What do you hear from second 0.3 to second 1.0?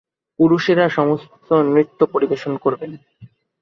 পুরুষেরা